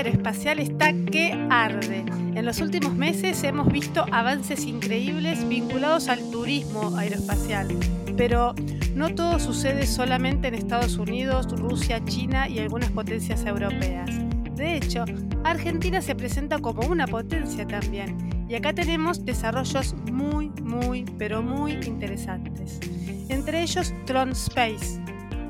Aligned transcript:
aeroespacial 0.00 0.58
está 0.58 0.92
que 0.92 1.32
arde. 1.50 2.04
En 2.34 2.46
los 2.46 2.60
últimos 2.60 2.94
meses 2.94 3.44
hemos 3.44 3.70
visto 3.70 4.06
avances 4.10 4.64
increíbles 4.64 5.46
vinculados 5.46 6.08
al 6.08 6.30
turismo 6.30 6.96
aeroespacial, 6.96 7.68
pero 8.16 8.54
no 8.94 9.14
todo 9.14 9.38
sucede 9.38 9.86
solamente 9.86 10.48
en 10.48 10.54
Estados 10.54 10.96
Unidos, 10.96 11.48
Rusia, 11.50 12.02
China 12.06 12.48
y 12.48 12.60
algunas 12.60 12.90
potencias 12.90 13.44
europeas. 13.44 14.10
De 14.56 14.76
hecho, 14.76 15.04
Argentina 15.44 16.00
se 16.00 16.14
presenta 16.14 16.58
como 16.58 16.88
una 16.88 17.06
potencia 17.06 17.66
también, 17.66 18.16
y 18.48 18.54
acá 18.54 18.72
tenemos 18.72 19.24
desarrollos 19.26 19.94
muy, 20.10 20.48
muy, 20.62 21.04
pero 21.18 21.42
muy 21.42 21.72
interesantes. 21.72 22.80
Entre 23.28 23.62
ellos 23.62 23.92
Tron 24.06 24.30
Space, 24.30 24.98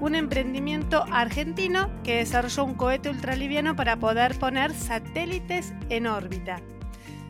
un 0.00 0.14
emprendimiento 0.14 1.04
argentino 1.12 1.90
que 2.02 2.16
desarrolló 2.16 2.64
un 2.64 2.74
cohete 2.74 3.10
ultraliviano 3.10 3.76
para 3.76 3.98
poder 3.98 4.38
poner 4.38 4.72
satélites 4.72 5.74
en 5.90 6.06
órbita. 6.06 6.62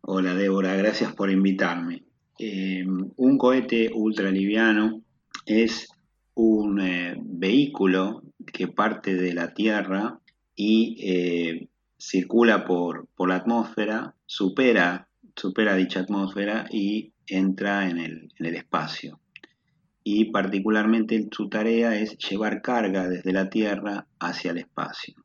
Hola 0.02 0.34
Débora, 0.34 0.76
gracias 0.76 1.14
por 1.14 1.30
invitarme. 1.30 2.04
Eh, 2.40 2.84
un 2.86 3.38
cohete 3.38 3.92
ultraliviano 3.94 5.04
es 5.46 5.88
un 6.34 6.82
eh, 6.82 7.14
vehículo 7.18 8.24
que 8.46 8.68
parte 8.68 9.16
de 9.16 9.34
la 9.34 9.54
Tierra 9.54 10.20
y 10.56 10.98
eh, 11.02 11.70
circula 11.98 12.66
por, 12.66 13.08
la 13.20 13.36
atmósfera, 13.36 14.16
supera, 14.26 15.08
supera 15.36 15.76
dicha 15.76 16.02
atmósfera 16.02 16.68
y 16.72 17.14
entra 17.28 17.90
en 17.90 17.98
el, 17.98 18.34
en 18.40 18.46
el 18.46 18.56
espacio. 18.56 19.20
Y 20.04 20.32
particularmente 20.32 21.28
su 21.32 21.50
tarea 21.50 21.96
es 22.00 22.18
llevar 22.18 22.62
carga 22.62 23.08
desde 23.10 23.34
la 23.34 23.50
Tierra 23.50 24.08
hacia 24.20 24.52
el 24.52 24.60
espacio. 24.60 25.16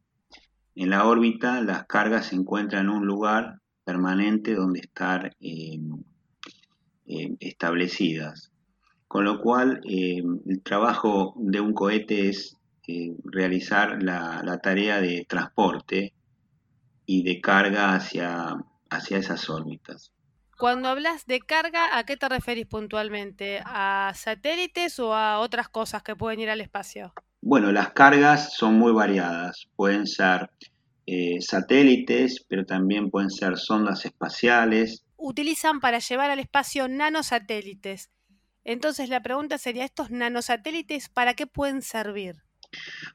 En 0.74 0.90
la 0.90 1.06
órbita 1.06 1.60
las 1.60 1.84
cargas 1.86 2.26
se 2.26 2.36
encuentran 2.36 2.86
en 2.86 2.90
un 2.90 3.06
lugar 3.06 3.60
permanente 3.84 4.54
donde 4.54 4.80
estar 4.80 5.36
eh, 5.40 5.78
establecidas. 7.40 8.52
Con 9.08 9.24
lo 9.24 9.40
cual, 9.40 9.80
eh, 9.88 10.22
el 10.46 10.62
trabajo 10.62 11.34
de 11.36 11.60
un 11.60 11.74
cohete 11.74 12.28
es 12.28 12.56
eh, 12.86 13.14
realizar 13.24 14.02
la, 14.02 14.58
tarea 14.62 15.00
de 15.00 15.24
transporte 15.28 16.12
y 17.06 17.22
de 17.22 17.40
carga 17.40 17.94
hacia, 17.94 18.56
hacia 18.88 19.18
esas 19.18 19.48
órbitas. 19.50 20.12
Cuando 20.58 20.88
hablas 20.88 21.26
de 21.26 21.40
carga, 21.40 21.96
¿a 21.96 22.04
qué 22.04 22.16
te 22.16 22.28
referís 22.28 22.66
puntualmente? 22.66 23.62
¿A 23.64 24.12
satélites 24.14 24.98
o 24.98 25.14
a 25.14 25.38
otras 25.38 25.68
cosas 25.70 26.02
que 26.02 26.14
pueden 26.14 26.40
ir 26.40 26.50
al 26.50 26.60
espacio? 26.60 27.14
Bueno, 27.40 27.72
las 27.72 27.92
cargas 27.92 28.54
son 28.54 28.74
muy 28.74 28.92
variadas. 28.92 29.68
Pueden 29.74 30.06
ser 30.06 30.50
eh, 31.06 31.40
satélites, 31.40 32.44
pero 32.46 32.66
también 32.66 33.10
pueden 33.10 33.30
ser 33.30 33.56
sondas 33.56 34.04
espaciales. 34.04 35.04
Utilizan 35.16 35.80
para 35.80 35.98
llevar 35.98 36.30
al 36.30 36.38
espacio 36.38 36.88
nanosatélites. 36.88 38.10
Entonces 38.62 39.08
la 39.08 39.22
pregunta 39.22 39.56
sería, 39.58 39.84
¿estos 39.84 40.10
nanosatélites 40.10 41.08
para 41.08 41.34
qué 41.34 41.46
pueden 41.46 41.80
servir? 41.82 42.42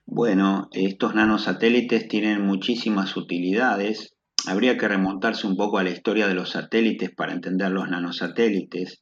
Bueno, 0.06 0.70
estos 0.72 1.16
nanosatélites 1.16 2.08
tienen 2.08 2.46
muchísimas 2.46 3.18
utilidades. 3.18 4.16
Habría 4.48 4.78
que 4.78 4.88
remontarse 4.88 5.48
un 5.48 5.58
poco 5.58 5.78
a 5.78 5.84
la 5.84 5.90
historia 5.90 6.28
de 6.28 6.34
los 6.34 6.52
satélites 6.52 7.12
para 7.14 7.34
entender 7.34 7.72
los 7.72 7.90
nanosatélites. 7.90 9.02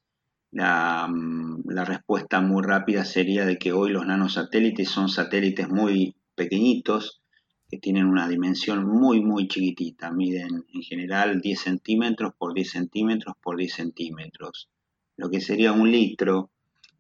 La, 0.52 1.08
mm, 1.08 1.64
la 1.70 1.86
respuesta 1.86 2.42
muy 2.42 2.64
rápida 2.64 3.06
sería 3.06 3.46
de 3.46 3.58
que 3.58 3.74
hoy 3.74 3.92
los 3.92 4.06
nanosatélites 4.06 4.90
son 4.90 5.10
satélites 5.10 5.70
muy 5.70 6.16
pequeñitos, 6.36 7.22
que 7.70 7.80
tienen 7.80 8.06
una 8.06 8.28
dimensión 8.28 8.86
muy, 8.86 9.22
muy 9.22 9.48
chiquitita. 9.48 10.12
Miden 10.12 10.64
en 10.74 10.82
general 10.84 11.42
10 11.42 11.60
centímetros 11.60 12.34
por 12.38 12.54
10 12.54 12.70
centímetros 12.72 13.36
por 13.42 13.58
10 13.58 13.74
centímetros 13.74 14.70
lo 15.18 15.30
que 15.30 15.42
sería 15.42 15.72
un 15.72 15.92
litro, 15.92 16.52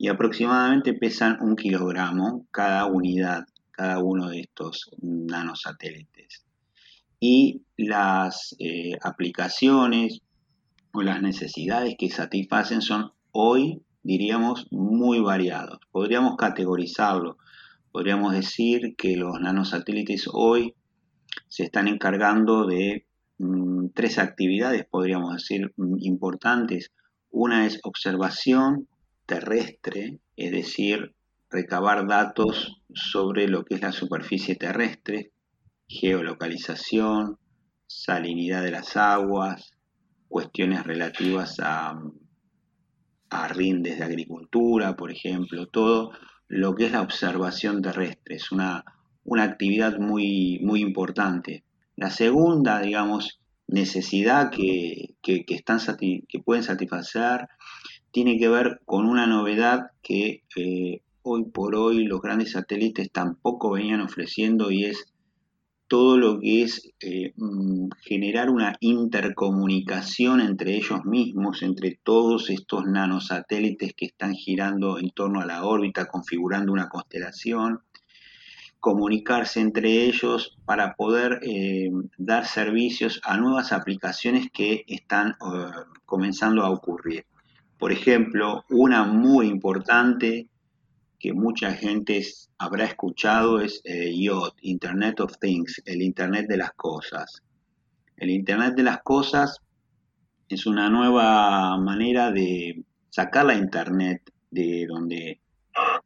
y 0.03 0.09
aproximadamente 0.09 0.93
pesan 0.93 1.37
un 1.39 1.55
kilogramo 1.55 2.45
cada 2.51 2.87
unidad, 2.87 3.45
cada 3.71 3.99
uno 3.99 4.27
de 4.27 4.41
estos 4.41 4.91
nanosatélites. 5.01 6.43
Y 7.21 7.61
las 7.77 8.53
eh, 8.59 8.97
aplicaciones 9.01 10.19
o 10.91 11.03
las 11.03 11.21
necesidades 11.21 11.95
que 11.97 12.09
satisfacen 12.09 12.81
son 12.81 13.13
hoy, 13.31 13.81
diríamos, 14.01 14.67
muy 14.71 15.21
variados. 15.21 15.79
Podríamos 15.89 16.35
categorizarlo, 16.35 17.37
podríamos 17.93 18.33
decir 18.33 18.97
que 18.97 19.15
los 19.15 19.39
nanosatélites 19.39 20.27
hoy 20.33 20.73
se 21.47 21.63
están 21.63 21.87
encargando 21.87 22.65
de 22.65 23.05
mm, 23.37 23.91
tres 23.95 24.19
actividades, 24.19 24.85
podríamos 24.85 25.33
decir, 25.33 25.71
mm, 25.77 25.95
importantes. 26.01 26.91
Una 27.29 27.65
es 27.65 27.79
observación 27.83 28.89
terrestre, 29.25 30.19
es 30.35 30.51
decir, 30.51 31.15
recabar 31.49 32.07
datos 32.07 32.81
sobre 32.93 33.47
lo 33.47 33.63
que 33.63 33.75
es 33.75 33.81
la 33.81 33.91
superficie 33.91 34.55
terrestre, 34.55 35.31
geolocalización, 35.87 37.37
salinidad 37.87 38.63
de 38.63 38.71
las 38.71 38.97
aguas, 38.97 39.71
cuestiones 40.27 40.83
relativas 40.83 41.59
a, 41.59 41.99
a 43.29 43.47
rindes 43.49 43.99
de 43.99 44.05
agricultura, 44.05 44.95
por 44.95 45.11
ejemplo, 45.11 45.67
todo 45.67 46.11
lo 46.47 46.75
que 46.75 46.87
es 46.87 46.91
la 46.91 47.01
observación 47.01 47.81
terrestre. 47.81 48.35
Es 48.35 48.51
una, 48.51 48.83
una 49.23 49.43
actividad 49.43 49.97
muy, 49.99 50.59
muy 50.63 50.81
importante. 50.81 51.63
La 51.95 52.09
segunda, 52.09 52.79
digamos, 52.79 53.39
necesidad 53.67 54.51
que, 54.51 55.15
están, 55.21 55.79
que 55.97 56.39
pueden 56.43 56.63
satisfacer 56.63 57.47
tiene 58.13 58.37
que 58.37 58.47
ver 58.47 58.79
con 58.85 59.07
una 59.07 59.25
novedad 59.25 59.87
que 60.03 60.43
eh, 60.55 61.01
hoy 61.23 61.45
por 61.45 61.75
hoy 61.75 62.05
los 62.05 62.21
grandes 62.21 62.51
satélites 62.51 63.11
tampoco 63.11 63.71
venían 63.71 64.01
ofreciendo 64.01 64.69
y 64.69 64.85
es 64.85 65.11
todo 65.87 66.19
lo 66.19 66.39
que 66.39 66.61
es 66.61 66.91
eh, 66.99 67.33
mm, 67.35 67.89
generar 68.01 68.51
una 68.51 68.75
intercomunicación 68.81 70.41
entre 70.41 70.75
ellos 70.75 71.03
mismos, 71.05 71.63
entre 71.63 71.99
todos 72.03 72.51
estos 72.51 72.85
nanosatélites 72.85 73.93
que 73.95 74.05
están 74.05 74.35
girando 74.35 74.99
en 74.99 75.09
torno 75.09 75.41
a 75.41 75.47
la 75.47 75.65
órbita, 75.65 76.05
configurando 76.05 76.71
una 76.71 76.89
constelación, 76.89 77.79
comunicarse 78.79 79.59
entre 79.59 80.05
ellos 80.05 80.55
para 80.65 80.93
poder 80.93 81.39
eh, 81.41 81.89
dar 82.19 82.45
servicios 82.45 83.19
a 83.23 83.37
nuevas 83.37 83.71
aplicaciones 83.71 84.51
que 84.53 84.85
están 84.87 85.35
comenzando 86.05 86.61
a 86.61 86.69
ocurrir. 86.69 87.25
Por 87.83 87.91
ejemplo, 87.91 88.63
una 88.69 89.03
muy 89.03 89.47
importante 89.47 90.47
que 91.19 91.33
mucha 91.33 91.73
gente 91.73 92.25
habrá 92.57 92.85
escuchado 92.85 93.59
es 93.59 93.81
eh, 93.83 94.09
IoT, 94.09 94.53
Internet 94.61 95.19
of 95.19 95.37
Things, 95.37 95.81
el 95.85 96.01
Internet 96.01 96.47
de 96.47 96.55
las 96.55 96.71
Cosas. 96.77 97.43
El 98.15 98.29
Internet 98.29 98.75
de 98.75 98.83
las 98.83 99.03
Cosas 99.03 99.59
es 100.47 100.65
una 100.65 100.89
nueva 100.89 101.77
manera 101.77 102.31
de 102.31 102.85
sacar 103.09 103.47
la 103.47 103.55
Internet 103.55 104.31
de 104.49 104.85
donde 104.87 105.41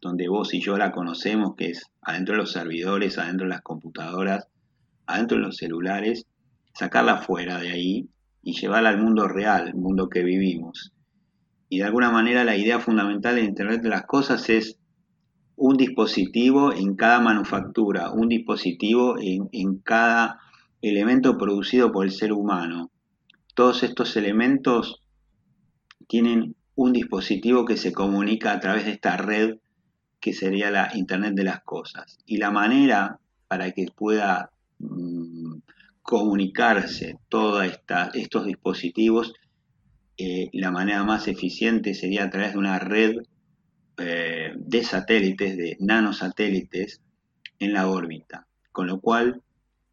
donde 0.02 0.30
vos 0.30 0.56
y 0.56 0.60
yo 0.60 0.80
la 0.80 0.92
conocemos, 0.92 1.54
que 1.56 1.70
es 1.70 1.86
adentro 2.02 2.34
de 2.34 2.42
los 2.42 2.54
servidores, 2.54 3.20
adentro 3.20 3.46
de 3.46 3.52
las 3.54 3.62
computadoras, 3.62 4.48
adentro 5.06 5.38
de 5.38 5.44
los 5.44 5.58
celulares, 5.58 6.26
sacarla 6.74 7.18
fuera 7.18 7.60
de 7.60 7.70
ahí 7.70 8.10
y 8.42 8.60
llevarla 8.60 8.90
al 8.90 8.98
mundo 8.98 9.28
real, 9.28 9.68
el 9.68 9.76
mundo 9.76 10.10
que 10.10 10.24
vivimos. 10.24 10.92
Y 11.70 11.80
de 11.80 11.84
alguna 11.84 12.10
manera 12.12 12.44
la 12.44 12.56
idea 12.56 12.80
fundamental 12.80 13.36
de 13.36 13.44
Internet 13.44 13.82
de 13.82 13.90
las 13.90 14.06
Cosas 14.06 14.50
es 14.50 14.80
un 15.58 15.76
dispositivo 15.76 16.72
en 16.72 16.96
cada 16.96 17.20
manufactura, 17.20 18.12
un 18.12 18.30
dispositivo 18.30 19.16
en, 19.20 19.80
cada 19.80 20.40
elemento 20.82 21.38
producido 21.38 21.92
por 21.92 22.06
el 22.06 22.12
ser 22.12 22.32
humano, 22.32 22.92
todos 23.56 23.82
estos 23.82 24.16
elementos 24.16 25.02
tienen 26.08 26.56
un 26.76 26.94
dispositivo 26.94 27.66
que 27.66 27.76
se 27.76 27.92
comunica 27.92 28.52
a 28.52 28.60
través 28.60 28.86
de 28.86 28.92
esta 28.92 29.18
red 29.18 29.58
que 30.20 30.32
sería 30.32 30.70
la 30.70 30.92
Internet 30.94 31.34
de 31.34 31.44
las 31.44 31.64
Cosas. 31.64 32.20
Y 32.28 32.38
la 32.38 32.52
manera 32.52 33.20
para 33.48 33.72
que 33.72 33.88
pueda 33.96 34.52
mm, 34.78 35.56
comunicarse 36.04 37.18
todos 37.30 37.66
estos 38.14 38.46
dispositivos, 38.46 39.34
eh, 40.18 40.50
la 40.54 40.72
manera 40.72 41.04
más 41.04 41.28
eficiente 41.28 41.94
sería 41.94 42.24
a 42.24 42.30
través 42.30 42.54
de 42.54 42.58
una 42.58 42.80
red 42.80 43.18
eh, 43.98 44.54
de 44.56 44.84
satélites, 44.84 45.58
de 45.58 45.78
nanosatélites 45.80 47.02
en 47.60 47.74
la 47.74 47.88
órbita. 47.88 48.48
Con 48.72 48.88
lo 48.88 49.00
cual 49.00 49.42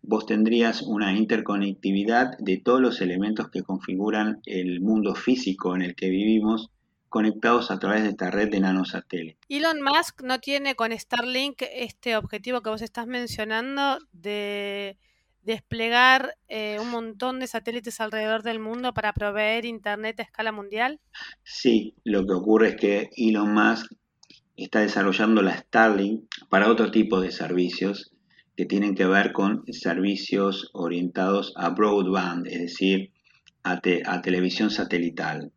vos 0.02 0.26
tendrías 0.26 0.82
una 0.82 1.16
interconectividad 1.16 2.36
de 2.38 2.58
todos 2.58 2.80
los 2.80 3.00
elementos 3.00 3.50
que 3.50 3.62
configuran 3.62 4.40
el 4.44 4.80
mundo 4.80 5.14
físico 5.14 5.74
en 5.74 5.82
el 5.82 5.94
que 5.94 6.10
vivimos 6.10 6.70
conectados 7.08 7.70
a 7.70 7.78
través 7.78 8.02
de 8.02 8.08
esta 8.10 8.30
red 8.30 8.50
de 8.50 8.60
nanosatélites. 8.60 9.38
Elon 9.48 9.80
Musk 9.82 10.22
no 10.22 10.40
tiene 10.40 10.74
con 10.74 10.90
Starlink 10.92 11.62
este 11.72 12.16
objetivo 12.16 12.60
que 12.60 12.70
vos 12.70 12.82
estás 12.82 13.06
mencionando 13.06 13.98
de 14.12 14.98
desplegar 15.44 16.36
eh, 16.48 16.78
un 16.80 16.90
montón 16.90 17.40
de 17.40 17.46
satélites 17.46 18.00
alrededor 18.00 18.42
del 18.42 18.58
mundo 18.58 18.94
para 18.94 19.12
proveer 19.12 19.64
Internet 19.64 20.20
a 20.20 20.22
escala 20.22 20.52
mundial? 20.52 21.00
Sí, 21.42 21.94
lo 22.04 22.26
que 22.26 22.32
ocurre 22.32 22.68
es 22.70 22.76
que 22.76 23.10
Elon 23.16 23.52
Musk 23.52 23.92
está 24.56 24.80
desarrollando 24.80 25.42
la 25.42 25.56
Starlink 25.56 26.24
para 26.48 26.70
otro 26.70 26.90
tipo 26.90 27.20
de 27.20 27.32
servicios 27.32 28.12
que 28.56 28.66
tienen 28.66 28.94
que 28.94 29.06
ver 29.06 29.32
con 29.32 29.64
servicios 29.72 30.70
orientados 30.72 31.52
a 31.56 31.70
broadband, 31.70 32.46
es 32.46 32.60
decir, 32.60 33.10
a 33.64 33.80
televisión 33.80 34.70
satelital 34.70 35.50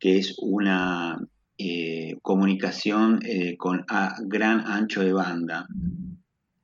que 0.00 0.18
es 0.18 0.34
una 0.38 1.18
eh, 1.58 2.16
comunicación 2.22 3.20
eh, 3.22 3.56
con 3.56 3.84
gran 4.24 4.66
ancho 4.66 5.02
de 5.02 5.12
banda 5.12 5.68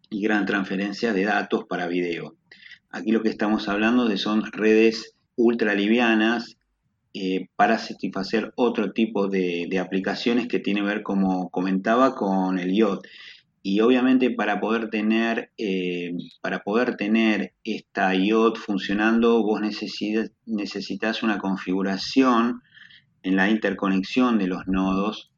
y 0.08 0.22
gran 0.22 0.46
transferencia 0.46 1.12
de 1.12 1.24
datos 1.24 1.66
para 1.68 1.86
video. 1.86 2.34
Aquí 2.96 3.12
lo 3.12 3.22
que 3.22 3.28
estamos 3.28 3.68
hablando 3.68 4.08
de 4.08 4.16
son 4.16 4.50
redes 4.52 5.14
ultralivianas 5.36 6.56
eh, 7.12 7.48
para 7.54 7.76
satisfacer 7.76 8.54
otro 8.56 8.92
tipo 8.92 9.28
de, 9.28 9.68
aplicaciones 9.78 10.48
que 10.48 10.60
tiene 10.60 10.80
que 10.80 10.86
ver, 10.86 11.02
como 11.02 11.50
comentaba, 11.50 12.14
con 12.14 12.58
el 12.58 12.72
IoT. 12.72 13.06
Y 13.62 13.80
obviamente 13.80 14.30
para 14.30 14.60
poder 14.60 14.88
tener, 14.88 15.50
para 16.40 16.60
poder 16.60 16.96
tener 16.96 17.52
esta 17.64 18.14
IoT 18.14 18.56
funcionando, 18.56 19.42
vos 19.42 19.60
necesitas 19.60 21.22
una 21.22 21.36
configuración 21.36 22.62
en 23.22 23.36
la 23.36 23.50
interconexión 23.50 24.38
de 24.38 24.46
los 24.46 24.66
nodos 24.68 25.32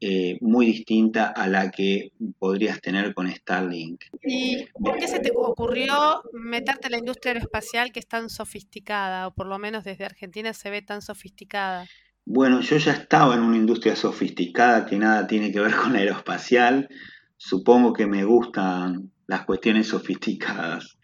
eh, 0.00 0.38
muy 0.40 0.66
distinta 0.66 1.26
a 1.26 1.46
la 1.48 1.70
que 1.70 2.12
podrías 2.38 2.80
tener 2.80 3.14
con 3.14 3.30
Starlink. 3.30 4.04
¿Y 4.22 4.66
por 4.72 4.98
qué 4.98 5.08
se 5.08 5.20
te 5.20 5.30
ocurrió 5.34 6.22
meterte 6.32 6.88
en 6.88 6.92
la 6.92 6.98
industria 6.98 7.32
aeroespacial 7.32 7.92
que 7.92 8.00
es 8.00 8.06
tan 8.06 8.28
sofisticada, 8.28 9.28
o 9.28 9.34
por 9.34 9.46
lo 9.46 9.58
menos 9.58 9.84
desde 9.84 10.04
Argentina 10.04 10.52
se 10.52 10.70
ve 10.70 10.82
tan 10.82 11.02
sofisticada? 11.02 11.86
Bueno, 12.26 12.60
yo 12.60 12.76
ya 12.78 12.92
estaba 12.92 13.34
en 13.34 13.40
una 13.40 13.56
industria 13.56 13.96
sofisticada 13.96 14.86
que 14.86 14.96
nada 14.96 15.26
tiene 15.26 15.52
que 15.52 15.60
ver 15.60 15.74
con 15.82 15.96
aeroespacial. 15.96 16.88
Supongo 17.36 17.92
que 17.92 18.06
me 18.06 18.24
gustan 18.24 19.10
las 19.26 19.44
cuestiones 19.44 19.88
sofisticadas 19.88 20.98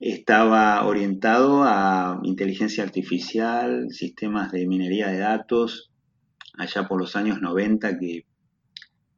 estaba 0.00 0.84
orientado 0.84 1.64
a 1.64 2.20
inteligencia 2.24 2.84
artificial, 2.84 3.86
sistemas 3.90 4.52
de 4.52 4.66
minería 4.66 5.08
de 5.08 5.18
datos, 5.18 5.90
allá 6.58 6.86
por 6.86 7.00
los 7.00 7.16
años 7.16 7.40
90 7.40 7.98
que 7.98 8.26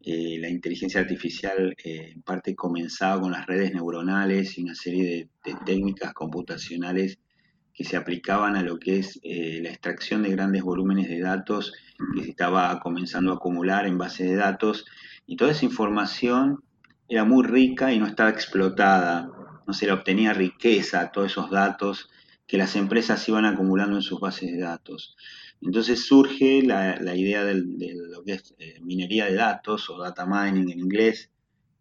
eh, 0.03 0.39
la 0.39 0.49
inteligencia 0.49 1.01
artificial 1.01 1.75
eh, 1.83 2.13
en 2.15 2.23
parte 2.23 2.55
comenzaba 2.55 3.21
con 3.21 3.33
las 3.33 3.47
redes 3.47 3.75
neuronales 3.75 4.57
y 4.57 4.63
una 4.63 4.75
serie 4.75 5.29
de, 5.45 5.55
técnicas 5.65 6.13
computacionales 6.13 7.19
que 7.75 7.85
se 7.85 7.97
aplicaban 7.97 8.57
a 8.57 8.63
lo 8.63 8.79
que 8.79 9.01
es 9.01 9.21
eh, 9.23 9.61
la 9.63 9.71
extracción 9.71 10.23
de 10.23 10.31
grandes 10.31 10.63
volúmenes 10.63 11.09
de 11.09 11.21
datos 11.21 11.73
que 12.15 12.25
se 12.25 12.31
estaba 12.31 12.79
comenzando 12.81 13.33
a 13.33 13.37
acumular 13.37 13.87
en 13.87 13.99
bases 13.99 14.29
de 14.29 14.37
datos 14.37 14.87
y 15.27 15.37
toda 15.37 15.51
esa 15.51 15.65
información 15.65 16.63
era 17.09 17.25
muy 17.25 17.45
rica 17.45 17.93
y 17.93 17.99
no 17.99 18.07
estaba 18.07 18.31
explotada 18.31 19.31
no 19.67 19.75
se 19.75 19.87
le 19.87 19.93
obtenía 19.93 20.33
riqueza 20.33 21.11
todos 21.11 21.33
esos 21.33 21.51
datos 21.51 22.09
que 22.47 22.59
las 22.59 22.77
empresas 22.77 23.29
iban 23.29 23.45
acumulando 23.45 23.97
en 23.97 24.03
sus 24.03 24.21
bases 24.21 24.53
de 24.53 24.61
datos. 24.61 25.17
Entonces 25.63 26.05
surge 26.05 26.63
la, 26.63 27.17
idea 27.17 27.45
de 27.45 27.55
lo 27.55 28.23
que 28.25 28.35
es 28.35 28.55
eh, 28.59 28.79
minería 28.83 29.27
de 29.27 29.35
datos 29.35 29.89
o 29.91 29.99
data 29.99 30.27
mining 30.27 30.71
en 30.71 30.79
inglés 30.79 31.31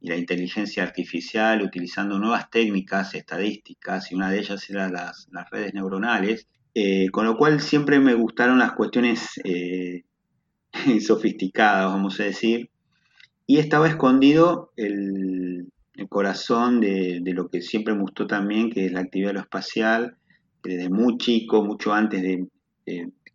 y 0.01 0.09
la 0.09 0.17
inteligencia 0.17 0.83
artificial 0.83 1.61
utilizando 1.61 2.19
nuevas 2.19 2.49
técnicas 2.49 3.15
estadísticas 3.15 4.11
y 4.11 4.15
una 4.15 4.31
de 4.31 4.39
ellas 4.39 4.69
era 4.69 4.89
las, 4.89 5.27
redes 5.51 5.73
neuronales, 5.73 6.47
eh, 6.73 7.09
con 7.11 7.25
lo 7.25 7.37
cual 7.37 7.59
siempre 7.59 7.99
me 7.99 8.13
gustaron 8.13 8.59
las 8.59 8.73
cuestiones 8.73 9.39
eh, 9.43 10.03
sofisticadas, 11.01 11.85
vamos 11.85 12.19
a 12.19 12.23
decir, 12.23 12.69
y 13.47 13.57
estaba 13.57 13.87
escondido 13.87 14.71
el, 14.75 15.71
corazón 16.09 16.81
de, 16.81 17.21
lo 17.25 17.49
que 17.49 17.61
siempre 17.61 17.93
me 17.93 18.01
gustó 18.01 18.27
también, 18.27 18.69
que 18.69 18.85
es 18.85 18.91
la 18.91 19.01
actividad 19.01 19.29
aeroespacial, 19.29 20.17
desde 20.63 20.89
muy 20.89 21.17
chico, 21.17 21.63
mucho 21.63 21.93
antes 21.93 22.21
de, 22.21 22.47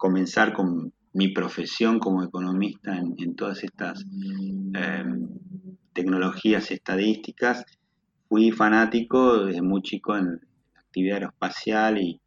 comenzar 0.00 0.54
con 0.54 0.94
mi 1.12 1.28
profesión 1.28 1.98
como 1.98 2.24
economista 2.24 2.96
en, 2.96 3.36
todas 3.36 3.62
estas 3.62 4.02
em, 4.74 5.28
tecnologías 5.92 6.70
estadísticas, 6.70 7.64
fui 8.28 8.50
fanático 8.50 9.44
desde 9.44 9.60
muy 9.60 9.82
chico 9.82 10.16
en 10.16 10.40
la 10.74 10.80
actividad 10.80 11.16
aeroespacial 11.16 11.98
y, 11.98 12.20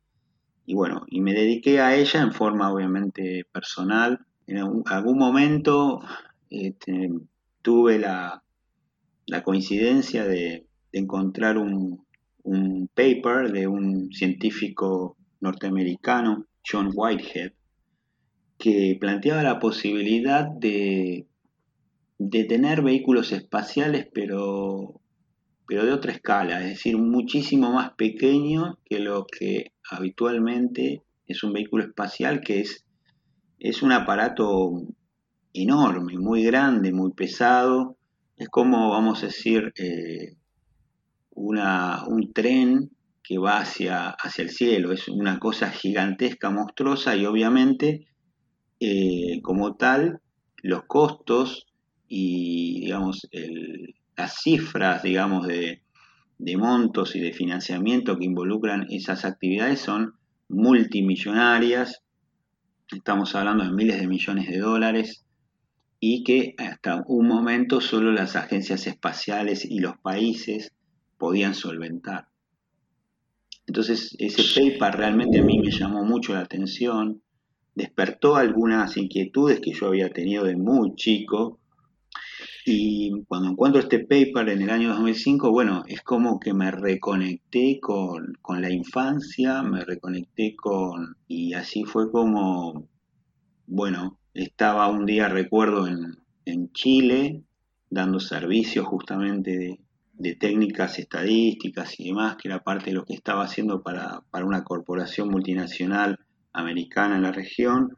bueno, 0.67 1.01
y 1.07 1.19
me 1.21 1.33
dediqué 1.33 1.81
a 1.81 1.95
ella 1.95 2.21
en 2.21 2.31
forma 2.31 2.71
obviamente 2.71 3.45
personal. 3.51 4.19
En 4.45 4.57
algún, 4.85 5.17
momento 5.17 6.01
este, 6.49 7.09
tuve 7.63 7.97
la, 7.97 8.43
la 9.25 9.43
coincidencia 9.43 10.25
de, 10.25 10.67
encontrar 10.91 11.57
un, 11.57 12.05
paper 12.93 13.51
de 13.51 13.65
un 13.67 14.11
científico 14.11 15.17
norteamericano, 15.39 16.45
John 16.69 16.91
Whitehead, 16.93 17.53
que 18.63 18.95
planteaba 18.97 19.43
la 19.43 19.59
posibilidad 19.59 20.47
de, 20.47 21.27
de 22.17 22.43
tener 22.45 22.81
vehículos 22.81 23.33
espaciales, 23.33 24.07
pero, 24.13 25.01
pero 25.67 25.83
de 25.83 25.91
otra 25.91 26.13
escala, 26.13 26.61
es 26.61 26.69
decir, 26.69 26.97
muchísimo 26.97 27.73
más 27.73 27.91
pequeño 27.95 28.79
que 28.85 28.99
lo 28.99 29.25
que 29.27 29.73
habitualmente 29.91 31.03
es 31.27 31.43
un 31.43 31.51
vehículo 31.51 31.83
espacial, 31.83 32.39
que 32.39 32.61
es, 32.61 32.85
es 33.59 33.83
un 33.83 33.91
aparato 33.91 34.71
enorme, 35.51 36.17
muy 36.17 36.41
grande, 36.43 36.93
muy 36.93 37.11
pesado, 37.11 37.97
es 38.37 38.47
como, 38.47 38.91
vamos 38.91 39.23
a 39.23 39.25
decir, 39.25 39.73
eh, 39.77 40.37
una, 41.31 42.05
un 42.07 42.31
tren 42.31 42.91
que 43.21 43.37
va 43.39 43.57
hacia, 43.57 44.11
hacia 44.11 44.45
el 44.45 44.51
cielo. 44.51 44.93
Es 44.93 45.09
una 45.09 45.37
cosa 45.39 45.69
gigantesca, 45.69 46.49
monstruosa 46.49 47.17
y 47.17 47.25
obviamente, 47.25 48.07
eh, 48.79 49.41
como 49.41 49.75
tal, 49.75 50.19
los 50.61 50.83
costos 50.85 51.67
y, 52.07 52.81
digamos, 52.81 53.27
las 54.15 54.41
cifras, 54.41 55.03
digamos, 55.03 55.47
de, 55.47 55.81
de 56.37 56.57
montos 56.57 57.15
y 57.15 57.19
de 57.19 57.31
financiamiento 57.31 58.17
que 58.17 58.25
involucran 58.25 58.87
esas 58.89 59.25
actividades 59.25 59.79
son 59.79 60.13
multimillonarias. 60.49 62.01
Estamos 62.91 63.33
hablando 63.35 63.63
de 63.63 63.71
miles 63.71 63.99
de 63.99 64.07
millones 64.07 64.49
de 64.49 64.59
dólares 64.59 65.25
y 65.99 66.23
que 66.23 66.53
hasta 66.57 67.03
un 67.07 67.27
momento 67.27 67.79
solo 67.79 68.11
las 68.11 68.35
agencias 68.35 68.87
espaciales 68.87 69.63
y 69.63 69.79
los 69.79 69.97
países 69.99 70.73
podían 71.17 71.55
solventar. 71.55 72.27
Entonces 73.65 74.13
ese 74.19 74.43
paper 74.59 74.97
realmente 74.97 75.39
a 75.39 75.43
mí 75.43 75.59
me 75.59 75.71
llamó 75.71 76.03
mucho 76.03 76.33
la 76.33 76.41
atención, 76.41 77.21
despertó 77.75 78.35
algunas 78.35 78.97
inquietudes 78.97 79.59
que 79.59 79.73
yo 79.73 79.87
había 79.87 80.09
tenido 80.09 80.43
de 80.43 80.55
muy 80.55 80.95
chico. 80.95 81.59
Y 82.65 83.23
cuando 83.27 83.49
encuentro 83.49 83.81
este 83.81 83.99
paper 83.99 84.49
en 84.49 84.61
el 84.61 84.69
año 84.69 84.89
2005, 84.89 85.51
bueno, 85.51 85.83
es 85.87 86.01
como 86.01 86.39
que 86.39 86.53
me 86.53 86.71
reconecté 86.71 87.79
con, 87.81 88.37
con 88.41 88.61
la 88.61 88.71
infancia, 88.71 89.61
me 89.63 89.83
reconecté 89.83 90.55
con... 90.55 91.17
y 91.27 91.53
así 91.53 91.83
fue 91.83 92.09
como, 92.09 92.87
bueno, 93.67 94.17
estaba 94.33 94.87
un 94.87 95.05
día, 95.05 95.27
recuerdo, 95.27 95.87
en, 95.87 96.17
Chile, 96.73 97.43
dando 97.89 98.19
servicios 98.19 98.85
justamente 98.85 99.79
de, 100.13 100.35
técnicas 100.35 100.99
estadísticas 100.99 101.99
y 101.99 102.05
demás, 102.05 102.37
que 102.37 102.47
era 102.47 102.63
parte 102.63 102.87
de 102.87 102.93
lo 102.93 103.05
que 103.05 103.13
estaba 103.13 103.43
haciendo 103.43 103.83
para, 103.83 104.23
una 104.43 104.63
corporación 104.63 105.29
multinacional 105.29 106.19
americana 106.53 107.15
en 107.15 107.23
la 107.23 107.31
región 107.31 107.97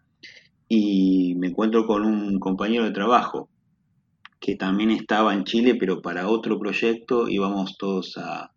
y 0.67 1.35
me 1.35 1.47
encuentro 1.47 1.85
con 1.85 2.05
un 2.05 2.39
compañero 2.39 2.85
de 2.85 2.91
trabajo 2.91 3.49
que 4.39 4.55
también 4.55 4.91
estaba 4.91 5.33
en 5.33 5.43
Chile, 5.43 5.75
pero 5.75 6.01
para 6.01 6.27
otro 6.27 6.59
proyecto 6.59 7.27
íbamos 7.29 7.77
todos 7.77 8.17
a, 8.17 8.51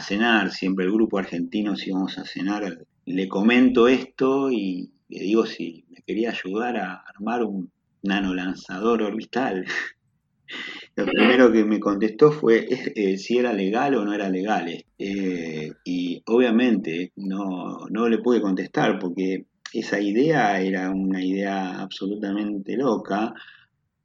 cenar, 0.00 0.50
siempre 0.50 0.84
el 0.84 0.92
grupo 0.92 1.18
argentino 1.18 1.74
íbamos 1.84 2.18
a 2.18 2.24
cenar. 2.24 2.86
Le 3.06 3.28
comento 3.28 3.88
esto 3.88 4.50
y 4.50 4.92
le 5.08 5.20
digo 5.20 5.46
si 5.46 5.84
me 5.90 6.02
quería 6.02 6.30
ayudar 6.30 6.76
a 6.76 6.94
armar 6.94 7.44
un 7.44 7.70
nanolanzador 8.02 9.02
orbital. 9.02 9.64
Lo 10.98 11.06
primero 11.06 11.52
que 11.52 11.64
me 11.64 11.78
contestó 11.78 12.32
fue 12.32 12.66
eh, 12.68 13.16
si 13.18 13.38
era 13.38 13.52
legal 13.52 13.94
o 13.94 14.04
no 14.04 14.12
era 14.12 14.28
legal. 14.28 14.84
Eh, 14.98 15.72
y 15.84 16.20
obviamente 16.26 17.12
no, 17.14 17.86
no 17.88 18.08
le 18.08 18.18
pude 18.18 18.40
contestar 18.40 18.98
porque 18.98 19.46
esa 19.72 20.00
idea 20.00 20.60
era 20.60 20.90
una 20.90 21.24
idea 21.24 21.80
absolutamente 21.80 22.76
loca. 22.76 23.32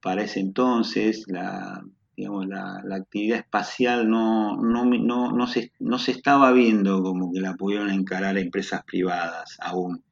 Para 0.04 0.22
ese 0.22 0.42
entonces 0.42 1.24
la, 1.26 1.84
digamos, 2.16 2.46
la, 2.48 2.84
actividad 2.96 3.40
espacial 3.40 4.08
no, 4.08 4.56
no, 4.58 4.86
no, 4.86 5.32
no, 5.32 5.48
se, 5.48 5.72
no 5.80 5.98
se 5.98 6.12
estaba 6.12 6.52
viendo 6.52 7.02
como 7.02 7.34
que 7.34 7.42
la 7.42 7.56
pudieron 7.56 7.90
encarar 7.90 8.38
empresas 8.38 8.84
privadas 8.84 9.58
aún. 9.60 10.04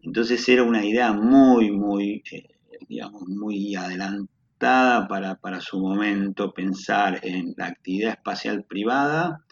Entonces 0.00 0.48
era 0.48 0.62
una 0.62 0.86
idea 0.86 1.12
muy, 1.12 1.70
muy, 1.70 2.22
eh, 2.32 2.46
digamos, 2.88 3.28
muy 3.28 3.74
adelantada 3.74 4.37
para, 4.58 5.36
para 5.36 5.60
su 5.60 5.78
momento 5.78 6.52
pensar 6.52 7.20
en 7.22 7.54
la 7.56 7.66
actividad 7.66 8.12
espacial 8.12 8.64
privada 8.64 9.44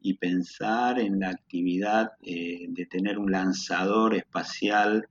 y 0.00 0.14
pensar 0.14 0.98
en 0.98 1.20
la 1.20 1.30
actividad 1.30 2.12
eh, 2.22 2.66
de 2.68 2.86
tener 2.86 3.18
un 3.18 3.30
lanzador 3.30 4.14
espacial, 4.14 5.06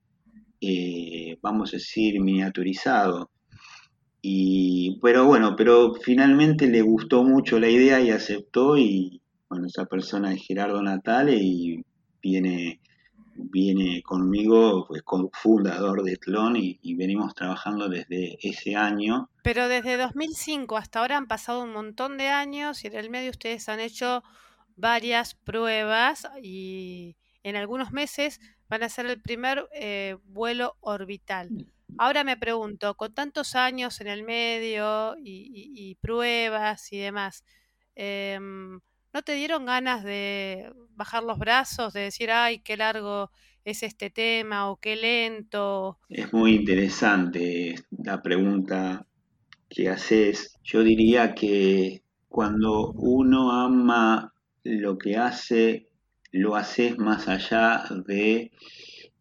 eh, 0.59 1.37
vamos 1.41 1.73
a 1.73 1.77
decir, 1.77 2.19
miniaturizado. 2.19 3.31
Y, 4.21 4.99
pero 5.01 5.25
bueno, 5.25 5.55
pero 5.55 5.95
finalmente 5.95 6.67
le 6.67 6.81
gustó 6.81 7.23
mucho 7.23 7.59
la 7.59 7.69
idea 7.69 7.99
y 8.01 8.11
aceptó 8.11 8.77
y 8.77 9.21
bueno, 9.49 9.67
esa 9.67 9.85
persona 9.85 10.33
es 10.33 10.45
Gerardo 10.45 10.81
Natale 10.81 11.35
y 11.35 11.83
viene, 12.21 12.79
viene 13.43 14.01
conmigo, 14.03 14.85
pues 14.87 15.03
fundador 15.33 16.03
de 16.03 16.17
Tlon 16.17 16.55
y, 16.55 16.79
y, 16.81 16.95
venimos 16.95 17.33
trabajando 17.33 17.89
desde 17.89 18.37
ese 18.41 18.75
año. 18.75 19.29
Pero 19.43 19.67
desde 19.67 19.97
2005 19.97 20.77
hasta 20.77 20.99
ahora 20.99 21.17
han 21.17 21.27
pasado 21.27 21.63
un 21.63 21.73
montón 21.73 22.17
de 22.17 22.27
años 22.27 22.83
y 22.83 22.87
en 22.87 22.95
el 22.95 23.09
medio 23.09 23.31
ustedes 23.31 23.69
han 23.69 23.79
hecho 23.79 24.23
varias 24.75 25.35
pruebas 25.35 26.27
y 26.41 27.15
en 27.43 27.55
algunos 27.55 27.91
meses 27.91 28.39
van 28.69 28.83
a 28.83 28.89
ser 28.89 29.05
el 29.05 29.21
primer 29.21 29.67
eh, 29.73 30.17
vuelo 30.25 30.77
orbital. 30.81 31.49
Mm. 31.51 31.65
Ahora 31.97 32.23
me 32.23 32.37
pregunto, 32.37 32.95
con 32.95 33.13
tantos 33.13 33.55
años 33.55 33.99
en 34.01 34.07
el 34.07 34.23
medio 34.23 35.15
y, 35.17 35.95
pruebas 36.01 36.91
y 36.93 36.99
demás, 36.99 37.43
em, 37.95 38.79
¿no 39.13 39.21
te 39.21 39.33
dieron 39.33 39.65
ganas 39.65 40.03
de 40.03 40.71
bajar 40.95 41.23
los 41.23 41.37
brazos, 41.37 41.93
de 41.93 42.01
decir, 42.01 42.31
ay, 42.31 42.59
qué 42.59 42.77
largo 42.77 43.31
es 43.65 43.83
este 43.83 44.09
tema 44.09 44.69
o 44.69 44.77
qué 44.77 44.95
lento? 44.95 45.99
Es 46.09 46.33
muy 46.33 46.55
interesante 46.55 47.75
la 47.91 48.21
pregunta 48.21 49.05
que 49.69 49.89
haces. 49.89 50.57
Yo 50.63 50.83
diría 50.83 51.33
que 51.33 52.03
cuando 52.27 52.91
uno 52.93 53.51
ama 53.51 54.33
lo 54.63 54.97
que 54.97 55.17
hace, 55.17 55.89
lo 56.31 56.55
haces 56.55 56.97
más 56.97 57.27
allá 57.27 57.83
de 58.07 58.51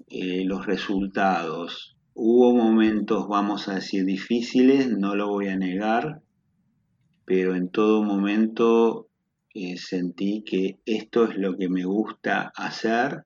eh, 0.08 0.44
los 0.44 0.66
resultados. 0.66 1.96
Hubo 2.14 2.54
momentos, 2.54 3.28
vamos 3.28 3.68
a 3.68 3.76
decir, 3.76 4.04
difíciles, 4.04 4.88
no 4.88 5.14
lo 5.14 5.28
voy 5.28 5.48
a 5.48 5.56
negar, 5.56 6.22
pero 7.24 7.54
en 7.54 7.70
todo 7.70 8.02
momento 8.02 9.09
eh, 9.54 9.76
sentí 9.76 10.42
que 10.42 10.78
esto 10.86 11.24
es 11.24 11.36
lo 11.36 11.56
que 11.56 11.68
me 11.68 11.84
gusta 11.84 12.52
hacer 12.54 13.24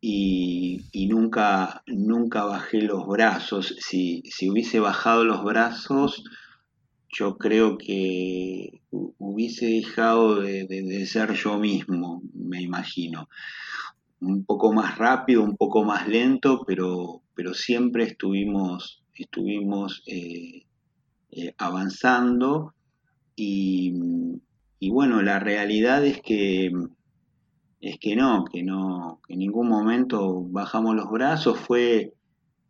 y, 0.00 1.06
nunca, 1.08 1.82
nunca 1.86 2.44
bajé 2.44 2.82
los 2.82 3.06
brazos. 3.06 3.74
Si, 3.78 4.22
si 4.26 4.50
hubiese 4.50 4.78
bajado 4.78 5.24
los 5.24 5.42
brazos, 5.42 6.24
yo 7.08 7.38
creo 7.38 7.78
que 7.78 8.82
hubiese 8.90 9.66
dejado 9.66 10.40
de, 10.40 11.06
ser 11.06 11.32
yo 11.32 11.58
mismo, 11.58 12.22
me 12.34 12.60
imagino. 12.60 13.28
Un 14.20 14.44
poco 14.44 14.72
más 14.72 14.98
rápido, 14.98 15.42
un 15.42 15.56
poco 15.56 15.84
más 15.84 16.06
lento, 16.08 16.64
pero, 16.66 17.22
pero 17.34 17.54
siempre 17.54 18.04
estuvimos, 18.04 19.02
estuvimos 19.14 20.02
eh, 20.06 20.64
eh, 21.30 21.54
avanzando 21.56 22.74
y, 23.36 23.94
bueno, 24.90 25.22
la 25.22 25.38
realidad 25.38 26.04
es 26.04 26.20
que 26.20 26.72
es 27.80 27.98
que 27.98 28.16
no, 28.16 28.46
que 28.46 28.62
no, 28.62 29.20
en 29.28 29.40
ningún 29.40 29.68
momento 29.68 30.42
bajamos 30.48 30.94
los 30.94 31.10
brazos, 31.10 31.58
fue, 31.58 32.14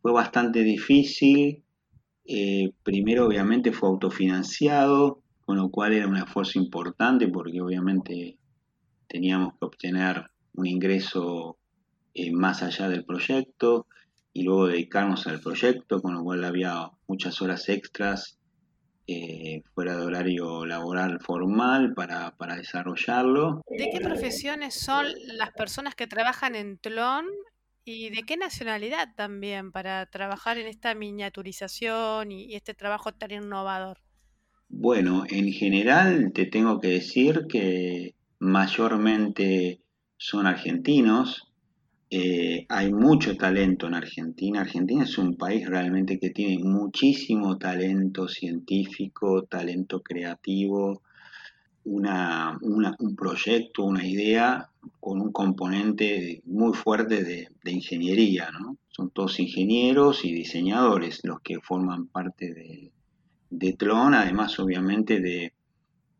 fue 0.03 0.11
bastante 0.11 0.65
difícil, 0.65 1.63
eh, 2.25 2.73
primero 2.83 3.27
obviamente 3.27 3.71
fue 3.71 3.91
autofinanciado, 3.91 5.23
con 5.45 5.57
lo 5.57 5.71
cual 5.71 5.93
era 5.93 6.09
un 6.09 6.17
esfuerzo 6.17 6.59
importante 6.59 7.29
porque 7.29 7.61
obviamente 7.61 8.39
teníamos 9.07 9.53
que 9.53 9.67
obtener 9.67 10.31
un 10.55 10.67
ingreso 10.67 11.59
eh, 12.15 12.33
más 12.33 12.65
allá 12.65 12.89
del 12.89 13.05
proyecto 13.05 13.87
y 14.33 14.43
luego 14.43 14.67
dedicarnos 14.67 15.29
al 15.29 15.39
proyecto, 15.39 16.03
con 16.03 16.15
lo 16.15 16.25
cual 16.25 16.43
había 16.43 16.91
muchas 17.07 17.41
horas 17.41 17.69
extras 17.69 18.39
eh, 19.07 19.63
fuera 19.75 19.97
de 19.97 20.05
horario 20.05 20.65
laboral 20.67 21.21
formal 21.21 21.95
para, 21.95 22.37
para, 22.37 22.57
desarrollarlo. 22.57 23.63
¿De 23.69 23.91
qué 23.91 24.01
profesiones 24.01 24.75
son 24.75 25.07
las 25.37 25.53
personas 25.53 25.95
que 25.95 26.07
trabajan 26.07 26.55
en 26.55 26.79
Tlon 26.79 27.27
¿Y 27.87 28.09
de 28.09 28.23
qué 28.23 28.39
nacionalidad 28.39 29.15
también 29.15 29.71
para 29.71 30.07
trabajar 30.07 30.57
en 30.57 30.67
esta 30.67 30.95
miniaturización 30.95 32.33
y, 32.33 32.55
este 32.55 32.73
trabajo 32.73 33.13
tan 33.13 33.31
innovador? 33.31 33.99
Bueno, 34.71 35.25
en 35.29 35.53
general 35.53 36.33
te 36.33 36.47
tengo 36.47 36.81
que 36.81 36.89
decir 36.89 37.47
que 37.47 38.15
mayormente 38.39 39.81
son 40.17 40.47
argentinos. 40.47 41.53
Eh, 42.11 42.67
hay 42.69 42.93
mucho 42.93 43.37
talento 43.37 43.87
en 43.87 43.95
Argentina. 43.95 44.61
Argentina 44.61 45.05
es 45.05 45.19
un 45.19 45.37
país 45.37 45.67
realmente 45.69 46.19
que 46.19 46.31
tiene 46.31 46.63
muchísimo 46.63 47.59
talento 47.59 48.29
científico, 48.29 49.45
talento 49.45 50.03
creativo, 50.03 51.03
un 51.85 53.17
proyecto, 53.17 53.85
una 53.85 54.07
idea 54.07 54.71
con 55.01 55.21
un 55.21 55.33
componente 55.33 56.43
muy 56.47 56.73
fuerte 56.75 57.25
de, 57.25 57.49
ingeniería. 57.71 58.51
Son 58.89 59.11
todos 59.11 59.41
ingenieros 59.41 60.25
y 60.25 60.33
diseñadores 60.33 61.21
los 61.25 61.41
que 61.41 61.61
forman 61.61 62.07
parte 62.07 62.55
de, 62.55 62.93
de 63.51 63.77
además 63.81 64.59
obviamente 64.59 65.21
de 65.21 65.53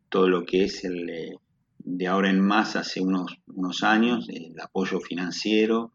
todo 0.09 0.29
lo 0.29 0.45
que 0.45 0.65
es 0.65 0.83
el 0.85 1.09
eh, 1.09 1.37
de 1.85 2.07
ahora 2.07 2.31
en 2.31 2.41
más 2.41 2.75
hace 2.75 2.99
unos, 2.99 3.37
unos 3.47 3.83
años, 3.83 4.27
el 4.29 4.59
apoyo 4.59 4.99
financiero 4.99 5.93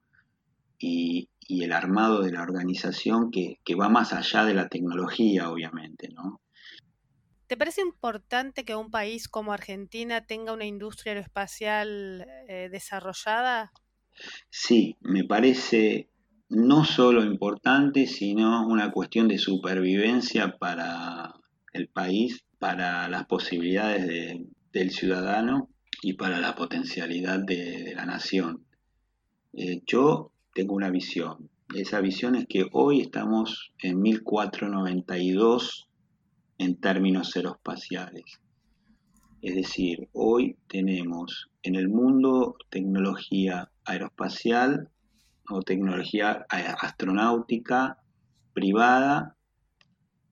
y, 0.78 1.28
y 1.40 1.64
el 1.64 1.72
armado 1.72 2.22
de 2.22 2.30
la 2.30 2.42
organización 2.42 3.32
que, 3.32 3.58
que, 3.64 3.74
va 3.74 3.88
más 3.88 4.12
allá 4.12 4.44
de 4.44 4.54
la 4.54 4.68
tecnología, 4.68 5.50
obviamente, 5.50 6.08
¿no? 6.08 6.40
¿Te 7.48 7.56
parece 7.56 7.80
importante 7.80 8.64
que 8.64 8.76
un 8.76 8.92
país 8.92 9.28
como 9.28 9.52
Argentina 9.52 10.24
tenga 10.24 10.52
una 10.52 10.64
industria 10.64 11.12
aeroespacial 11.12 12.24
eh, 12.48 12.68
desarrollada? 12.70 13.72
Sí, 14.48 14.96
me 15.00 15.24
parece 15.24 16.08
no 16.48 16.84
solo 16.84 17.24
importante, 17.24 18.06
sino 18.06 18.64
una 18.68 18.92
cuestión 18.92 19.26
de 19.26 19.38
supervivencia 19.38 20.56
para 20.58 21.34
el 21.72 21.88
país, 21.88 22.44
para 22.60 23.08
las 23.08 23.26
posibilidades 23.26 24.06
del 24.72 24.90
ciudadano 24.92 25.69
y 26.02 26.14
para 26.14 26.40
la 26.40 26.54
potencialidad 26.54 27.40
de, 27.40 27.92
la 27.94 28.06
nación. 28.06 28.64
Eh, 29.52 29.82
yo 29.86 30.32
tengo 30.54 30.74
una 30.74 30.90
visión. 30.90 31.50
Esa 31.74 32.00
visión 32.00 32.34
es 32.34 32.46
que 32.46 32.68
hoy 32.72 33.00
estamos 33.00 33.72
en 33.78 34.00
1492 34.00 35.88
en 36.58 36.76
términos 36.80 37.36
aeroespaciales. 37.36 38.40
Es 39.42 39.54
decir, 39.54 40.08
hoy 40.12 40.56
tenemos 40.68 41.50
en 41.62 41.74
el 41.74 41.88
mundo 41.88 42.56
tecnología 42.68 43.70
aeroespacial 43.84 44.90
o 45.48 45.62
tecnología 45.62 46.46
astronáutica 46.48 47.98
privada 48.52 49.36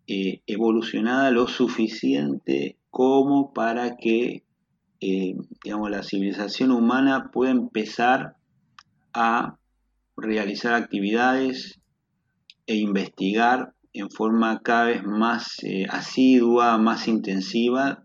eh, 0.06 0.42
evolucionada 0.46 1.30
lo 1.30 1.48
suficiente 1.48 2.78
como 2.90 3.52
para 3.52 3.96
que 3.96 4.44
eh, 5.00 5.36
digamos, 5.62 5.90
la 5.90 6.02
civilización 6.02 6.72
humana 6.72 7.30
pueda 7.32 7.52
empezar 7.52 8.36
a 9.12 9.56
realizar 10.16 10.74
actividades 10.74 11.80
e 12.66 12.76
investigar 12.76 13.74
en 13.92 14.10
forma 14.10 14.60
cada 14.60 14.86
vez 14.86 15.04
más 15.04 15.62
eh, 15.62 15.86
asidua, 15.88 16.78
más 16.78 17.06
intensiva, 17.06 18.04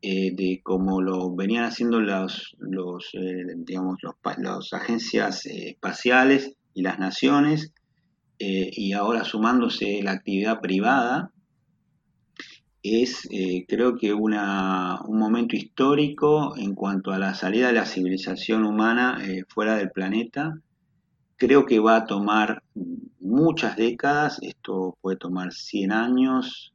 eh, 0.00 0.32
de 0.34 0.60
como 0.62 1.02
lo 1.02 1.34
venían 1.34 1.64
haciendo 1.64 2.00
los, 2.00 2.54
los 2.58 3.10
digamos, 3.56 3.98
las 4.38 4.72
agencias 4.72 5.44
espaciales 5.46 6.54
y 6.74 6.82
las 6.82 6.98
naciones, 6.98 7.72
y 8.38 8.92
ahora 8.92 9.24
sumándose 9.24 10.02
la 10.02 10.12
actividad 10.12 10.60
privada, 10.60 11.32
es 13.02 13.28
creo 13.68 13.96
que 13.96 14.12
una, 14.12 15.00
un 15.06 15.18
momento 15.18 15.56
histórico 15.56 16.56
en 16.56 16.74
cuanto 16.74 17.12
a 17.12 17.18
la 17.18 17.34
salida 17.34 17.68
de 17.68 17.74
la 17.74 17.86
civilización 17.86 18.64
humana 18.64 19.18
fuera 19.48 19.76
del 19.76 19.90
planeta. 19.90 20.60
Creo 21.36 21.66
que 21.66 21.80
va 21.80 21.96
a 21.96 22.06
tomar 22.06 22.62
muchas 23.20 23.76
décadas, 23.76 24.38
esto 24.42 24.96
puede 25.00 25.18
tomar 25.18 25.52
100 25.52 25.92
años, 25.92 26.72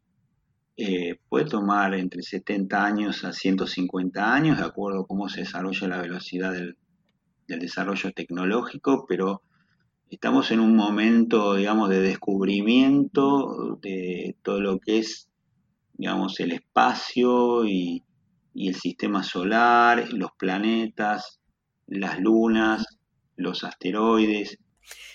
eh, 0.78 1.20
puede 1.30 1.46
tomar 1.46 1.94
entre 1.94 2.24
70 2.24 2.84
años 2.84 3.24
a 3.24 3.34
150 3.34 4.34
años, 4.34 4.58
de 4.58 4.66
acuerdo 4.66 5.02
a 5.02 5.06
cómo 5.06 5.30
se 5.30 5.42
desarrolla 5.42 5.88
la 5.88 6.02
velocidad 6.02 6.54
del, 6.54 6.76
desarrollo 7.48 8.14
tecnológico, 8.14 9.06
pero 9.08 9.42
estamos 10.10 10.52
en 10.52 10.62
un 10.62 10.74
momento, 10.76 11.56
digamos, 11.56 11.90
de 11.90 12.02
descubrimiento 12.02 13.78
de 13.82 14.38
todo 14.42 14.62
lo 14.62 14.80
que 14.80 15.00
es, 15.00 15.28
digamos, 16.02 16.40
el 16.40 16.54
espacio 16.54 17.64
y 17.64 18.04
el 18.56 18.74
sistema 18.74 19.22
solar, 19.22 20.12
los 20.12 20.32
planetas, 20.32 21.40
las 21.86 22.20
lunas, 22.20 22.98
los 23.36 23.64
asteroides. 23.64 24.58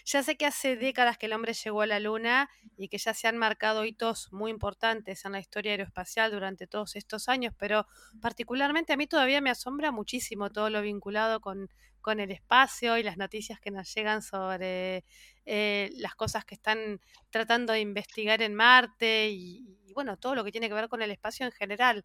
Ya 0.05 0.23
sé 0.23 0.37
que 0.37 0.47
hace 0.47 0.77
décadas 0.77 1.19
que 1.19 1.27
el 1.27 1.33
hombre 1.33 1.55
llegó 1.55 1.83
a 1.83 1.87
la 1.87 1.99
Luna 1.99 2.49
y 2.77 2.87
que 2.87 2.99
ya 2.99 3.15
se 3.15 3.27
han 3.27 3.37
marcado 3.37 3.85
hitos 3.85 4.33
muy 4.33 4.53
importantes 4.53 5.25
en 5.25 5.33
la 5.33 5.41
historia 5.41 5.73
aeroespacial 5.73 6.31
durante 6.31 6.69
todos 6.69 6.95
estos 6.95 7.29
años, 7.29 7.53
pero 7.59 7.89
particularmente 8.21 8.93
a 8.93 8.97
mí 8.97 9.09
todavía 9.09 9.41
me 9.41 9.51
asombra 9.51 9.91
muchísimo 9.91 10.51
todo 10.51 10.71
lo 10.71 10.83
vinculado 10.83 11.41
con, 11.41 11.69
el 12.07 12.31
espacio 12.31 12.97
y 12.99 13.03
las 13.03 13.17
noticias 13.17 13.59
que 13.59 13.73
nos 13.73 13.93
llegan 13.93 14.23
sobre 14.23 15.05
eh, 15.47 15.91
las 15.97 16.17
cosas 16.17 16.45
que 16.45 16.57
están 16.57 17.01
tratando 17.31 17.73
de 17.73 17.81
investigar 17.81 18.43
en 18.43 18.55
Marte 18.55 19.31
y, 19.31 19.65
bueno, 19.95 20.17
todo 20.17 20.35
lo 20.35 20.43
que 20.43 20.51
tiene 20.51 20.69
que 20.69 20.75
ver 20.75 20.89
con 20.89 21.03
el 21.03 21.13
espacio 21.13 21.47
en 21.47 21.53
general. 21.53 22.05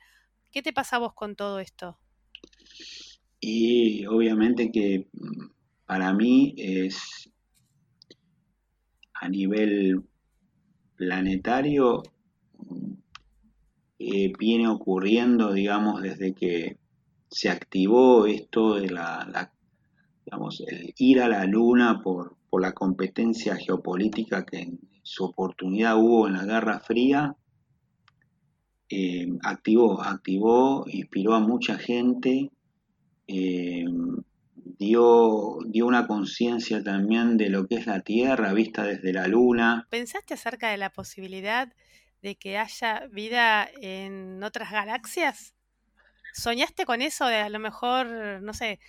¿Qué 0.51 0.61
te 0.61 0.73
pasa 0.73 0.97
a 0.97 0.99
vos 0.99 1.13
con 1.15 1.35
todo 1.35 1.59
esto? 1.59 1.97
Y 3.39 4.05
obviamente 4.05 4.71
que 4.71 5.07
mm, 5.11 5.47
para 5.87 6.13
mí 6.13 6.53
es 6.55 7.31
a 9.13 9.27
nivel 9.27 10.03
planetario 10.95 12.03
eh, 13.97 14.33
viene 14.37 14.67
ocurriendo, 14.67 15.53
digamos, 15.53 16.01
desde 16.01 16.33
que 16.33 16.77
se 17.29 17.49
activó 17.49 18.27
esto 18.27 18.75
de 18.75 18.89
la, 18.89 19.51
digamos, 20.25 20.63
el 20.67 20.93
ir 20.97 21.21
a 21.21 21.27
la 21.27 21.45
luna 21.45 22.01
por, 22.03 22.35
la 22.59 22.73
competencia 22.73 23.55
geopolítica 23.55 24.45
que 24.45 24.59
en 24.59 24.79
su 25.03 25.23
oportunidad 25.23 25.97
hubo 25.97 26.27
en 26.27 26.33
la 26.33 26.45
Guerra 26.45 26.79
Fría, 26.79 27.35
eh, 28.89 29.27
activó, 29.43 30.01
activó, 30.01 30.85
inspiró 30.87 31.33
a 31.33 31.39
mucha 31.39 31.77
gente. 31.77 32.51
Eh, 33.27 33.85
dio, 34.55 35.59
dio 35.65 35.85
una 35.85 36.07
conciencia 36.07 36.83
también 36.83 37.37
de 37.37 37.49
lo 37.49 37.67
que 37.67 37.75
es 37.75 37.87
la 37.87 38.01
Tierra 38.01 38.53
vista 38.53 38.83
desde 38.83 39.13
la 39.13 39.27
Luna. 39.27 39.87
¿Pensaste 39.89 40.33
acerca 40.33 40.69
de 40.69 40.77
la 40.77 40.91
posibilidad 40.91 41.71
de 42.21 42.35
que 42.35 42.57
haya 42.57 43.07
vida 43.11 43.69
en 43.81 44.43
otras 44.43 44.71
galaxias? 44.71 45.55
¿Soñaste 46.33 46.85
con 46.85 47.01
eso 47.01 47.27
de 47.27 47.37
a 47.37 47.49
lo 47.49 47.59
mejor, 47.59 48.07
no 48.41 48.53
sé, 48.53 48.79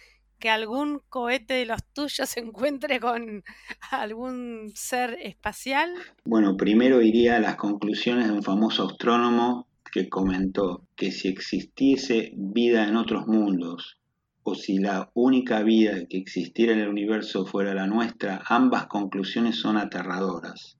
que 0.42 0.50
algún 0.50 1.00
cohete 1.08 1.54
de 1.54 1.66
los 1.66 1.84
tuyos 1.94 2.28
se 2.28 2.40
encuentre 2.40 2.98
con 2.98 3.44
algún 3.92 4.72
ser 4.74 5.16
espacial? 5.22 5.94
Bueno, 6.24 6.56
primero 6.56 7.00
iría 7.00 7.36
a 7.36 7.40
las 7.40 7.54
conclusiones 7.54 8.26
de 8.26 8.32
un 8.32 8.42
famoso 8.42 8.88
astrónomo 8.88 9.68
que 9.92 10.08
comentó 10.08 10.84
que 10.96 11.12
si 11.12 11.28
existiese 11.28 12.32
vida 12.34 12.88
en 12.88 12.96
otros 12.96 13.28
mundos 13.28 14.00
o 14.42 14.56
si 14.56 14.78
la 14.78 15.12
única 15.14 15.62
vida 15.62 16.06
que 16.10 16.18
existiera 16.18 16.72
en 16.72 16.80
el 16.80 16.88
universo 16.88 17.46
fuera 17.46 17.72
la 17.72 17.86
nuestra, 17.86 18.42
ambas 18.48 18.88
conclusiones 18.88 19.60
son 19.60 19.76
aterradoras. 19.76 20.76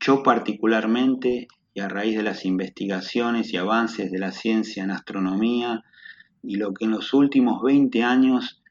Yo 0.00 0.22
particularmente, 0.22 1.48
y 1.74 1.80
a 1.80 1.88
raíz 1.88 2.16
de 2.16 2.22
las 2.22 2.46
investigaciones 2.46 3.52
y 3.52 3.58
avances 3.58 4.10
de 4.10 4.18
la 4.18 4.32
ciencia 4.32 4.82
en 4.82 4.92
astronomía, 4.92 5.82
y 6.42 6.56
lo 6.56 6.72
que 6.72 6.86
en 6.86 6.92
los 6.92 7.12
últimos 7.12 7.62
20 7.62 8.02
años 8.02 8.62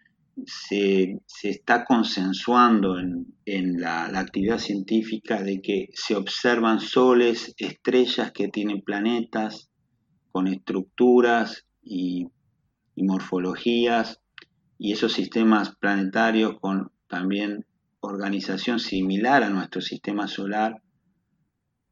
se, 0.45 1.19
está 1.43 1.85
consensuando 1.85 2.97
en, 2.99 3.81
la, 3.81 4.09
la, 4.09 4.19
actividad 4.19 4.59
científica 4.59 5.41
de 5.41 5.61
que 5.61 5.89
se 5.93 6.15
observan 6.15 6.79
soles, 6.79 7.53
estrellas 7.57 8.31
que 8.31 8.47
tienen 8.47 8.81
planetas 8.81 9.69
con 10.31 10.47
estructuras 10.47 11.65
y 11.81 12.27
morfologías 12.95 14.19
y 14.77 14.91
esos 14.91 15.13
sistemas 15.13 15.75
planetarios 15.75 16.59
con 16.59 16.91
también 17.07 17.65
organización 17.99 18.79
similar 18.79 19.43
a 19.43 19.49
nuestro 19.49 19.81
sistema 19.81 20.27
solar, 20.27 20.81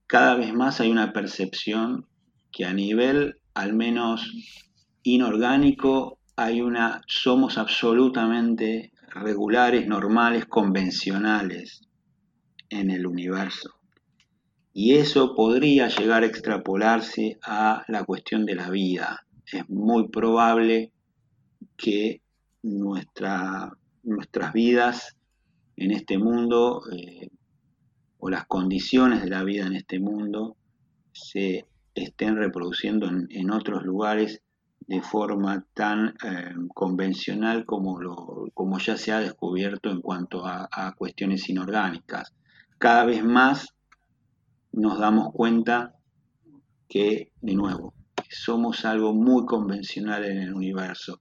cada 0.08 0.36
vez 0.36 0.54
más 0.54 0.80
hay 0.80 0.92
una 0.92 1.14
percepción 1.14 2.08
que 2.52 2.66
a 2.66 2.74
nivel 2.74 3.40
al 3.54 3.74
menos 3.74 4.32
inorgánico 5.04 6.20
hay 6.36 6.62
una 6.62 7.02
somos 7.08 7.58
absolutamente 7.58 8.92
regulares, 9.10 9.88
normales, 9.88 10.46
convencionales 10.46 11.82
en 12.70 12.92
el 12.92 13.08
universo. 13.08 13.76
Y 14.74 14.96
eso 14.96 15.36
podría 15.36 15.88
llegar 15.88 16.24
a 16.24 16.26
extrapolarse 16.26 17.40
a 17.42 17.86
la 17.88 18.04
cuestión 18.04 18.46
de 18.46 18.56
la 18.56 18.70
vida. 18.70 19.26
Es 19.52 19.70
muy 19.70 20.10
probable 20.10 20.92
que 21.78 22.22
nuestra, 22.62 23.72
nuestras 24.04 24.52
vidas 24.52 25.16
en 25.78 25.92
este 25.92 26.18
mundo 26.18 26.82
eh, 26.92 27.30
o 28.18 28.30
las 28.30 28.46
condiciones 28.48 29.24
de 29.24 29.30
la 29.30 29.44
vida 29.44 29.66
en 29.66 29.76
este 29.76 30.00
mundo 30.00 30.58
se 31.14 31.66
estén 31.94 32.36
reproduciendo 32.36 33.08
en, 33.08 33.52
otros 33.52 33.84
lugares 33.84 34.42
de 34.88 35.02
forma 35.02 35.66
tan 35.74 36.16
eh, 36.24 36.54
convencional 36.74 37.66
como, 37.66 38.00
lo, 38.00 38.48
como 38.54 38.78
ya 38.80 38.98
se 38.98 39.12
ha 39.12 39.20
descubierto 39.20 39.90
en 39.90 40.02
cuanto 40.02 40.46
a, 40.46 40.68
a 40.72 40.94
cuestiones 40.94 41.50
inorgánicas. 41.50 42.34
Cada 42.78 43.06
vez 43.06 43.24
más 43.24 43.74
nos 44.72 45.00
damos 45.00 45.32
cuenta 45.34 45.96
que, 46.88 47.32
de 47.42 47.56
nuevo, 47.56 47.94
somos 48.30 48.86
algo 48.86 49.14
muy 49.14 49.46
convencional 49.46 50.26
en 50.26 50.38
el 50.38 50.54
universo 50.54 51.20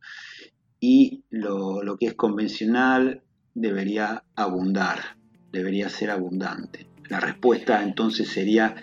y 0.81 1.25
lo, 1.31 1.97
que 1.99 2.07
es 2.09 2.15
convencional 2.15 3.23
debería 3.55 4.25
abundar, 4.35 5.17
debería 5.51 5.89
ser 5.89 6.11
abundante. 6.11 6.89
La 7.09 7.21
respuesta 7.21 7.83
entonces 7.83 8.29
sería, 8.29 8.75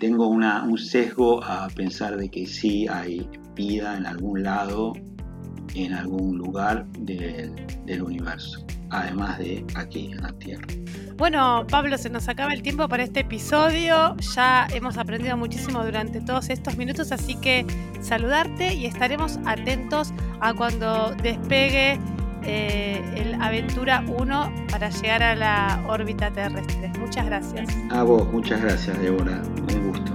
tengo 0.00 0.28
un 0.28 0.78
sesgo 0.78 1.44
a 1.44 1.68
pensar 1.68 2.16
de 2.16 2.30
que 2.30 2.46
sí 2.46 2.86
hay 2.88 3.28
en 3.56 4.06
algún 4.06 4.42
lado, 4.42 4.92
en 5.74 5.92
algún 5.92 6.38
lugar 6.38 6.86
del 6.98 8.02
universo, 8.02 8.64
además 8.90 9.38
de 9.38 9.64
aquí 9.74 10.12
en 10.12 10.22
la 10.22 10.32
Tierra. 10.32 10.66
Bueno, 11.16 11.64
Pablo, 11.70 11.96
se 11.96 12.10
nos 12.10 12.28
acaba 12.28 12.52
el 12.52 12.62
tiempo 12.62 12.88
para 12.88 13.04
este 13.04 13.20
episodio. 13.20 14.16
Ya 14.34 14.66
hemos 14.72 14.98
aprendido 14.98 15.36
muchísimo 15.36 15.84
durante 15.84 16.20
todos 16.20 16.50
estos 16.50 16.76
minutos, 16.76 17.12
así 17.12 17.36
que 17.36 17.64
saludarte 18.00 18.74
y 18.74 18.86
estaremos 18.86 19.38
atentos 19.46 20.12
a 20.40 20.52
cuando 20.54 21.14
despegue 21.22 22.00
eh, 22.42 23.00
el 23.16 23.40
Aventura 23.40 24.04
1 24.08 24.66
para 24.70 24.90
llegar 24.90 25.22
a 25.22 25.34
la 25.36 25.84
órbita 25.88 26.30
terrestre. 26.32 26.92
Muchas 26.98 27.26
gracias. 27.26 27.68
A 27.90 28.02
vos, 28.02 28.30
muchas 28.32 28.60
gracias, 28.60 28.98
Débora. 29.00 29.40
Un 29.72 29.88
gusto. 29.90 30.13